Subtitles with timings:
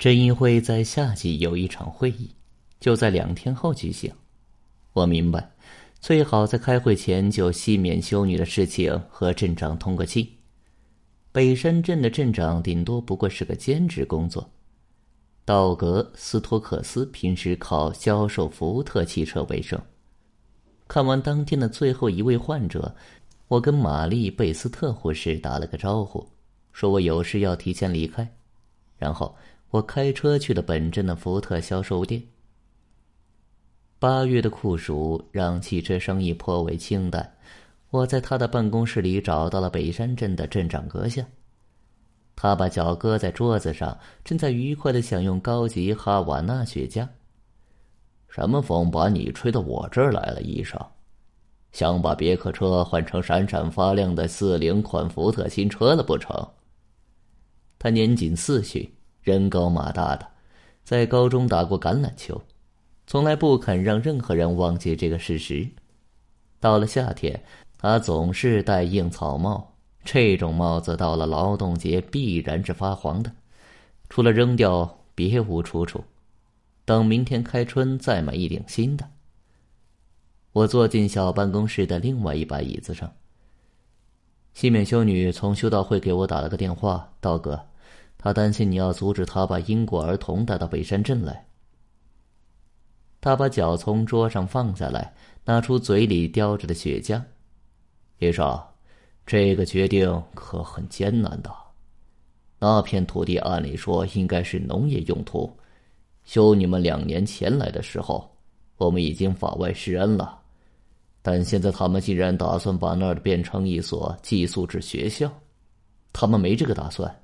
[0.00, 2.30] 镇议会在夏季有一场会议，
[2.80, 4.10] 就在两天后举行。
[4.94, 5.50] 我明白，
[6.00, 10.38] 最好在开会前就熄免修女的事情和镇长通个气。
[11.32, 14.50] 北山镇的镇长顶多不过是个兼职工作。
[15.44, 19.78] 道格斯托克斯平时靠销售福特汽车为生。
[20.88, 22.96] 看完当天的最后一位患者，
[23.48, 26.26] 我跟玛丽贝斯特护士打了个招呼，
[26.72, 28.26] 说我有事要提前离开。
[28.96, 29.34] 然后
[29.70, 32.22] 我开车去了本镇的福特销售店。
[33.98, 37.36] 八月的酷暑让汽车生意颇为清淡。
[37.90, 41.26] 我在他的办公室里找到了北山镇的镇长阁下。
[42.34, 47.06] 他把脚搁在桌子上，正在愉快的享用高级哈瓦那雪茄。
[48.28, 50.80] 什么风把你吹到我这儿来了，医生？
[51.72, 56.48] 想把别克车换成闪闪发亮的四零款福特新车了不成？
[57.78, 58.88] 他年仅四旬，
[59.22, 60.26] 人高马大的，
[60.84, 62.42] 在高中打过橄榄球，
[63.06, 65.68] 从来不肯让任何人忘记这个事实。
[66.58, 67.42] 到了夏天，
[67.78, 69.68] 他总是戴硬草帽。
[70.02, 73.30] 这种帽子到了劳动节必然是发黄的，
[74.08, 76.02] 除了扔掉别无出处。
[76.86, 79.10] 等明天开春再买一顶新的。
[80.52, 83.12] 我坐进小办公室的另外一把椅子上。
[84.54, 87.66] 西缅修女从修道会给我打了个电话，道哥，
[88.22, 91.46] 他担心你要阻止他把英国儿童带到北山镇来。
[93.18, 95.14] 他把脚从桌上放下来，
[95.46, 97.22] 拿出嘴里叼着的雪茄，
[98.18, 98.60] 医生。
[99.24, 101.50] 这个决定可很艰难的。
[102.58, 105.50] 那片土地按理说应该是农业用途，
[106.24, 108.30] 修你们两年前来的时候，
[108.76, 110.38] 我们已经法外施恩了。
[111.22, 115.32] 但现在他们竟然打算把那儿变成一所寄宿制学校，
[116.12, 117.14] 他们没这个打算。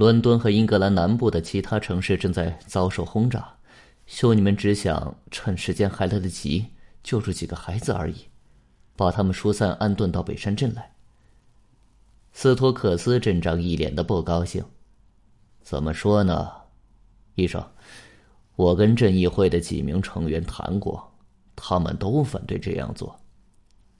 [0.00, 3.46] 伦敦和英格兰南部的其他城市正在遭受轰炸，
[4.06, 6.64] 修女们只想趁时间还来得及
[7.02, 8.14] 救出几个孩子而已，
[8.96, 10.90] 把他们疏散安顿到北山镇来。
[12.32, 14.64] 斯托克斯镇长一脸的不高兴。
[15.60, 16.50] 怎么说呢，
[17.34, 17.62] 医生？
[18.56, 21.12] 我跟镇议会的几名成员谈过，
[21.54, 23.14] 他们都反对这样做。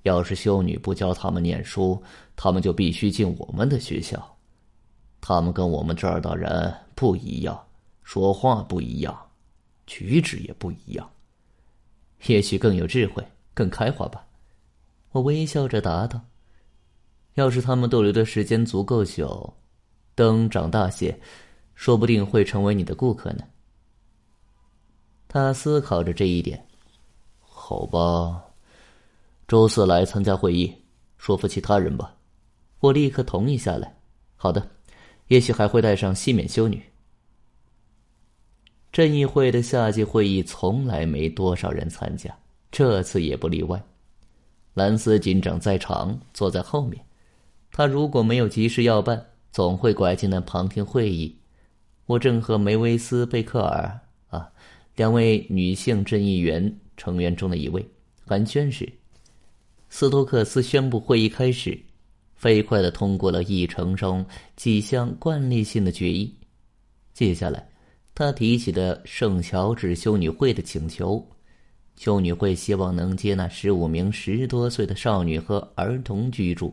[0.05, 2.03] 要是修女不教他们念书，
[2.37, 4.19] 他们就必须进我们的学校。
[5.31, 7.57] 他们跟我们这儿的人不一样，
[8.03, 9.17] 说话不一样，
[9.87, 11.09] 举止也不一样。
[12.27, 13.25] 也许更有智慧，
[13.55, 14.27] 更开化吧。
[15.13, 16.21] 我微笑着答道。
[17.35, 19.55] 要是他们逗留的时间足够久，
[20.17, 21.17] 等长大些，
[21.77, 23.45] 说不定会成为你的顾客呢。
[25.29, 26.61] 他思考着这一点。
[27.39, 28.43] 好吧，
[29.47, 30.75] 周四来参加会议，
[31.19, 32.17] 说服其他人吧。
[32.81, 33.97] 我立刻同意下来。
[34.35, 34.69] 好的，
[35.31, 36.83] 也许还会带上西缅修女。
[38.91, 42.37] 镇议会的夏季会议从来没多少人参加，
[42.73, 43.81] 这次也不例外。
[44.75, 47.01] 兰斯警长在场，坐在后面。
[47.71, 51.37] 他如果没有急事要办，总会拐进来旁听会议。
[52.07, 54.51] 我正和梅维斯·贝克尔啊，
[54.97, 57.89] 两位女性镇议员成员中的一位
[58.27, 58.93] 寒暄时，
[59.89, 61.81] 斯托克斯宣布会议开始，
[62.41, 64.25] 飞快的通过了议程中
[64.57, 66.35] 几项惯例性的决议。
[67.13, 67.69] 接下来，
[68.15, 71.23] 他提起的圣乔治修女会的请求，
[71.97, 76.73] 修女会希望能接纳十五名十多岁的少女和儿童居住。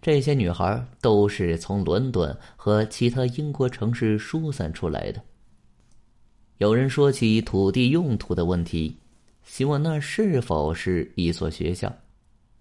[0.00, 5.22] 这些女孩都是从伦敦和其他英国城市疏散出来的。
[6.56, 8.96] 有人说起土地用途的问题，
[9.42, 11.94] 希望那是否是一所学校？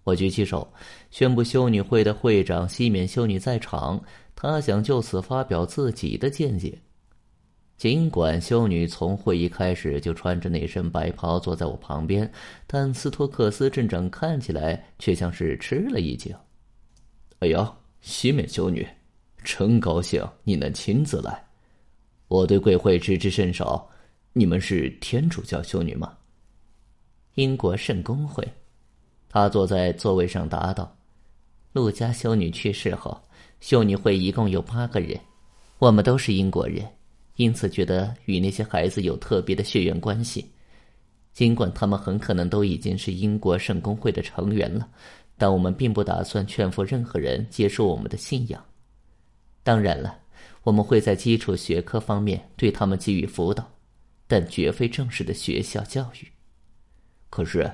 [0.04, 0.68] 我举起手，
[1.12, 4.02] 宣布修女会的会长西缅修女在场，
[4.36, 6.78] 她想就此发表自己的见解。
[7.78, 12.32] 尽管修女从会议开始就穿着那身白袍坐在我旁边，
[12.68, 16.34] 但斯托克斯镇长看起来却像是吃了一惊。
[17.40, 18.88] 哎呀，西美修女，
[19.44, 21.44] 真高兴你能亲自来。
[22.28, 23.90] 我对贵会知之甚少，
[24.34, 26.16] 你们是天主教修女吗？
[27.36, 28.48] 英国圣公会。
[29.34, 30.96] 他坐在座位上答道
[31.74, 33.20] ：“陆家修女去世后，
[33.62, 35.20] 修女会一共有八个人，
[35.80, 36.88] 我们都是英国人，
[37.38, 40.46] 因此觉得与那些孩子有特别的血缘关系。
[41.32, 44.88] 尽管他们很可能都已经是英国圣公会的成员了。”
[45.36, 48.64] 但我们并不打算劝服任何人接受我们的信仰。
[49.64, 50.16] 当然了，
[50.62, 53.68] 我们会在基础学科方面对他们给予辅导，
[54.28, 56.28] 但绝非正式的学校教育。
[57.32, 57.70] 可是，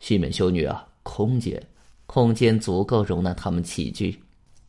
[0.00, 1.62] 西门修女啊，空间，
[2.06, 4.20] 空间足够容纳他们起居。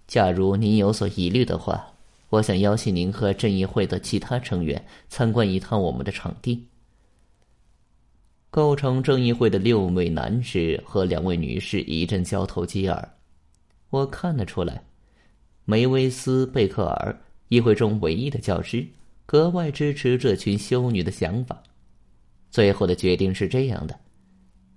[0.06, 1.84] 假如您有所疑虑的话，
[2.30, 6.68] 我想邀请您和正义会的其他成员参观一趟我们的场地。
[8.51, 13.18] 构成正义会的六位男士和两位女士一阵交头接耳。
[13.90, 14.83] 我看得出来，
[15.66, 17.19] 梅威斯·贝克尔，
[17.50, 18.86] 议会中唯一的教师，
[19.25, 21.63] 格外支持这群修女的想法。
[22.51, 24.00] 最后的决定是这样的：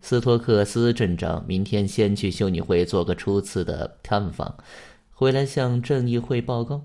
[0.01, 4.57] 斯托克斯镇长明天先去修女会做个初次的探访，
[5.11, 6.83] 回来向正义会报告。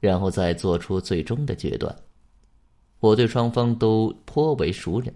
[0.00, 1.92] 然后再做出最终的决断。
[3.00, 5.12] 我对双方都颇为熟人。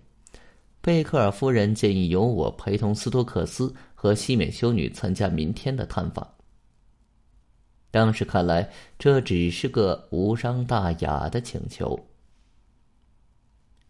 [0.81, 6.29] 贝克尔夫人建议由我陪同斯托克斯和西缅修女参加明天的探访。
[7.93, 8.69] 当时看来，
[8.99, 11.97] 这只是个无伤大雅的请求。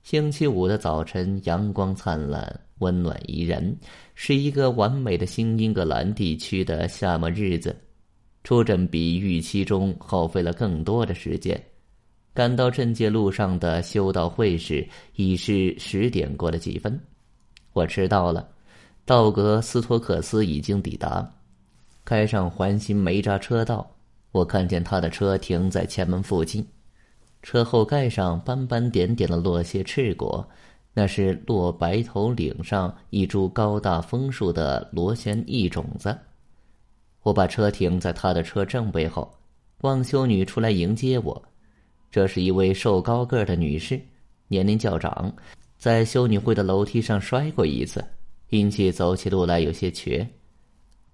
[0.02, 3.74] 星期五的早晨，阳光灿烂，温暖宜人，
[4.14, 7.74] 是一个完美的新英格兰地区的夏末日子。
[8.44, 11.58] 出诊比预期中耗费了更多的时间，
[12.34, 14.84] 赶到镇界路上的修道会时
[15.14, 17.00] 已是十点过了几分。
[17.72, 18.48] 我迟到了，
[19.04, 21.32] 道格斯托克斯已经抵达，
[22.04, 23.88] 开上环形煤渣车道。
[24.32, 26.66] 我看见他的车停在前门附近，
[27.42, 30.44] 车后盖上斑斑点点的落些赤果，
[30.94, 36.16] 那是落白头岭上一株高大枫树的螺旋翼种子。
[37.22, 39.32] 我把车停在他的车正背后，
[39.82, 41.42] 望修女出来迎接我。
[42.10, 43.98] 这是一位瘦高个的女士，
[44.48, 45.32] 年龄较长，
[45.78, 48.04] 在修女会的楼梯上摔过一次，
[48.50, 50.28] 因其走起路来有些瘸。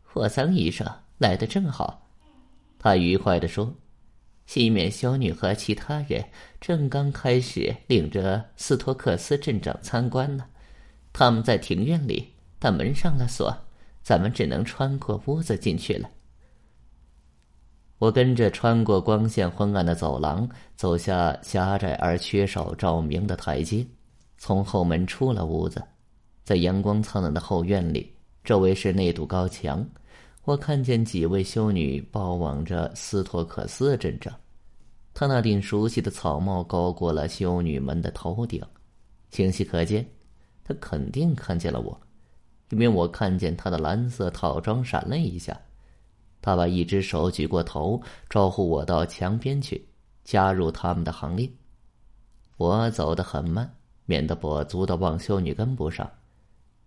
[0.03, 0.85] 霍桑医生
[1.19, 2.05] 来的正好，
[2.79, 3.73] 他愉快地说
[4.49, 6.25] ：“西面修女和其他人
[6.59, 10.47] 正刚开始领着斯托克斯镇长参观呢，
[11.12, 13.55] 他们在庭院里，但门上了锁。”
[14.03, 16.09] 咱们只能穿过屋子进去了。
[17.99, 23.87] 我跟着穿过光线昏暗的走廊，走下狭窄而缺少照明的台阶，
[24.39, 25.83] 从后门出了屋子。
[26.43, 29.87] 在阳光灿烂的后院里，周围是那堵高墙。
[30.49, 34.35] 我看见几位修女抱望着斯托克斯镇长，
[35.12, 38.65] 他那顶熟悉的草帽高过了修女们的头顶，
[39.31, 40.09] 清晰可见，
[40.65, 42.00] 他肯定看见了我。
[42.71, 45.55] 因为我看见他的蓝色套装闪了一下，
[46.41, 49.87] 他把一只手举过头，招呼我到墙边去，
[50.25, 51.47] 加入他们的行列。
[52.56, 53.71] 我走得很慢，
[54.06, 56.11] 免得跛足的望修女跟不上。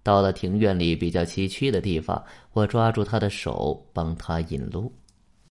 [0.03, 4.91] 到了庭院里比较崎岖的地方，我抓住他的手，帮他引路。